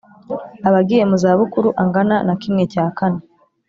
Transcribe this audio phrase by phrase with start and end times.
[0.67, 3.21] abagiye mu zabukuru angana na kimwe cya kane